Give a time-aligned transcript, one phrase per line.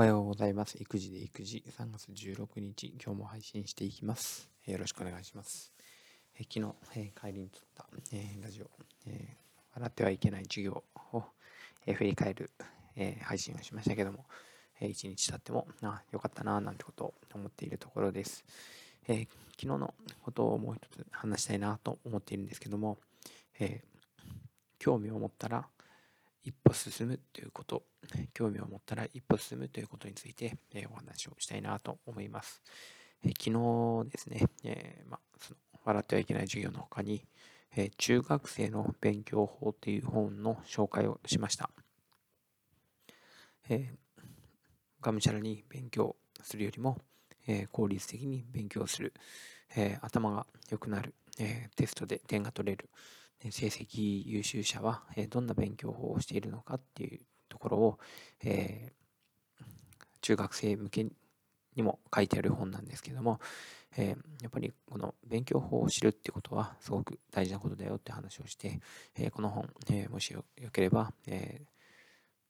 [0.00, 0.78] おはようございます。
[0.80, 4.48] 育児で育児3月16日、今日も配信していきます。
[4.64, 5.74] よろしくお願いします。
[6.38, 8.70] え昨日、え帰りに撮った、えラジオ、
[9.04, 9.36] え
[9.74, 11.24] 笑ってはいけない授業を、
[11.84, 12.50] え振り返る、
[12.96, 14.24] え配信をしましたけども、
[14.80, 18.42] え1日経っても、あ、よかったな、なんてことを思っているところです。
[19.06, 19.92] え昨日の
[20.22, 22.96] ことをもう一つ話したいなと思っているんですけども、
[23.58, 23.82] え
[24.78, 25.68] 興味を持ったら、
[26.44, 27.82] 一歩進むということ、
[28.34, 32.62] 興味を持ったら一歩進むということについて、えお話をしたいなと思います。
[33.22, 37.26] え昨日ですね、え、ま、その笑ってはいけない授業の他に、
[37.76, 41.70] え中学生の勉強法という本の紹介をしました。
[43.68, 43.90] え、
[45.00, 46.98] がむしゃらに勉強するよりも、
[47.46, 49.12] え、効率的に勉強する、
[49.76, 52.90] え、頭が良くなる、えテストで点が取れる、
[53.48, 57.98] 成績優秀者はどんな勉強法をしているのかっていうところを、
[58.44, 59.64] えー、
[60.20, 61.06] 中学生向け
[61.74, 63.40] にも書いてある本なんですけども、
[63.96, 68.80] えー、やっぱりこの勉強法を知るってことはすごく大事なことだよって話をして、
[69.16, 71.62] えー、この本、えもしよければ、え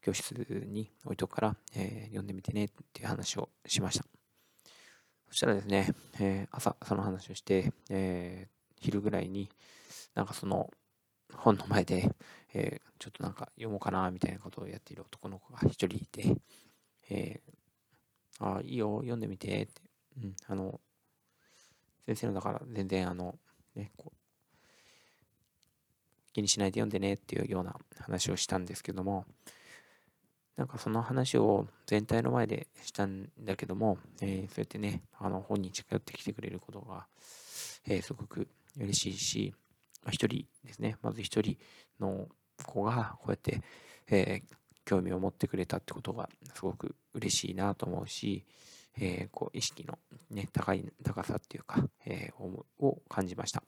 [0.00, 0.32] 教室
[0.68, 4.04] に置いとくから、え読んでみてねっていう話をしました。
[5.28, 8.48] そしたらですね、え朝その話をして、え
[8.80, 9.50] 昼ぐらいに
[10.18, 10.68] なんかその
[11.32, 12.10] 本の前で、
[12.52, 16.34] えー、ちょっとなんか読もうかなみたいなことをやっている男の子が一人いて、
[17.08, 19.80] えー、あいいよ、読んでみてって、
[20.20, 20.80] うん、あの、
[22.04, 23.36] 先生のだから全然あの、
[23.76, 24.16] ね、こう、
[26.32, 29.24] 気にしないで読んでねっていうような話をしたんですけども、
[30.56, 37.06] なんかその話を全体の前でしたんだけども、えー、そうやってね、あの本に近寄ってきてくれることが、
[37.86, 39.54] えー、すごく嬉しいし、
[40.06, 41.56] 一人ですね、まず一人
[42.00, 42.28] の
[42.64, 43.62] 子がこうやって、
[44.08, 48.44] えー、興味を持ってくれたってことがすごく嬉しいなと思うし、
[48.96, 49.98] えー、こう意識の、
[50.30, 52.42] ね、高い高さっていうか、えー、
[52.78, 53.62] を感じました。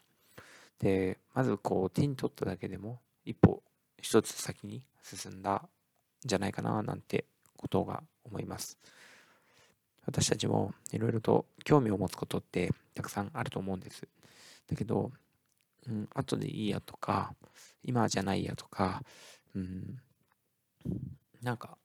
[0.78, 3.62] で、まずこう手に取っただけでも一歩
[4.00, 5.68] 一つ先に進んだん
[6.24, 7.26] じゃないかななんて
[7.56, 8.78] ことが思います。
[10.06, 14.08] 私たちもいろいろと興味を持つことってたくさんあると思うんです。
[14.68, 15.12] だけど、
[15.88, 17.34] うん、後でいいやとか、
[17.82, 19.02] 今じゃないやとか、
[19.54, 19.98] うん、
[21.42, 21.76] なんか、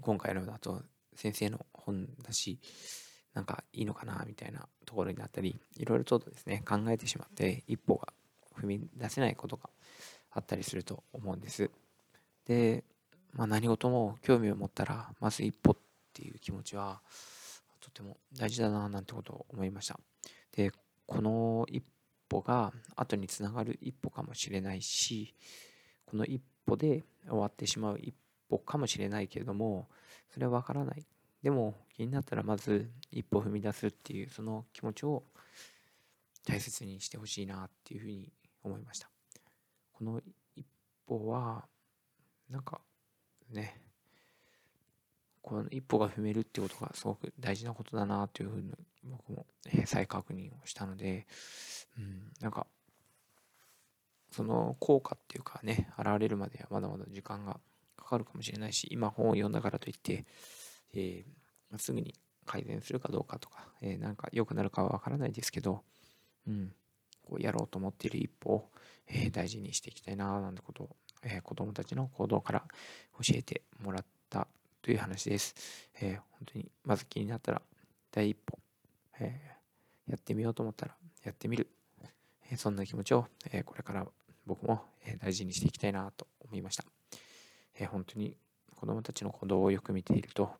[0.00, 0.82] 今回のだと
[1.14, 2.58] 先生の本だし、
[3.34, 8.12] なんかいいのかなみたいなところになったり、いろいろとですね、考えてしまって一歩が
[8.60, 9.68] 踏み出せないことが
[10.30, 11.70] あったりすると思うんです。
[12.46, 12.84] で、
[13.32, 15.76] まあ、何事も興味を持ったら、まず一歩っ
[16.12, 17.02] ていう気持ちは、
[17.80, 19.98] とても大事だななんてことを思いました。
[20.52, 20.72] で、
[21.06, 21.84] この一
[22.28, 25.34] 歩が後につながる一歩かもしれないし
[26.04, 28.14] この一歩で終わってしまう一
[28.48, 29.88] 歩かもしれないけれども
[30.32, 31.06] それはわからない。
[31.42, 35.22] でも気になったらまず一歩踏み出すっていうその気持ちを
[36.46, 38.32] 大切にしてほしいなっていうふうに
[38.62, 39.08] 思いました。
[39.92, 40.20] この
[40.54, 40.66] 一
[41.06, 41.64] 歩は
[42.50, 42.80] なんか
[43.50, 43.80] ね
[45.46, 48.72] この一歩が踏めるってことがすごく大事なことだなというふうに
[49.04, 51.26] 僕も、え再確認をしたので、
[51.98, 52.66] うん、なんか
[54.30, 57.58] その効果っていうかね現れるまではまだまだ時間が
[57.96, 60.24] かかるかもしれないし今本を読んだからといって、
[60.94, 65.82] えー、すぐに改善するかどうかとか、えー、なんか良くなるかはわからないですけど、
[66.46, 66.72] うん、
[67.28, 68.70] こうやろうと思っている一歩を、
[69.08, 72.62] えー、大事にしていきたいななんてことを、えー、子供たちの行動から
[73.20, 74.46] 教えてもらった
[74.82, 75.54] という話です。
[76.00, 76.22] えー、本
[76.52, 77.62] 当にまず気になったら
[78.12, 78.58] 第一歩、
[79.18, 79.55] え、
[80.08, 80.94] やってみようと思ったら
[81.24, 81.68] やってみる、
[82.50, 84.06] え、そんな気持ちを、えこれから
[84.46, 86.84] 僕も、え大事にしていきたいなと思いました。
[87.74, 88.36] え本当に
[88.74, 90.50] 子供たちの行動をよく見ていると、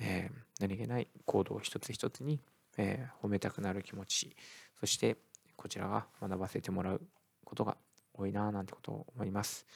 [0.00, 0.30] え
[0.60, 2.40] 何気ない行動一つ一つに、
[2.76, 4.36] え褒めたくなる気持ち
[4.78, 5.16] そして
[5.56, 7.00] こちらが学ばせてもらう
[7.44, 7.76] ことが
[8.12, 9.66] 多いななんてことを思います。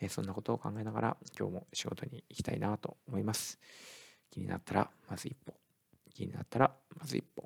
[0.00, 3.58] えそんなことを考えながら今日も仕事に行きたいなと思います。
[4.30, 5.54] 気になったらまず一歩。
[6.14, 7.41] 気になったらまず一歩。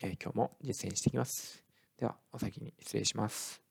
[0.00, 1.64] え今日も実践していきます。
[1.98, 3.65] では、お先に失礼します。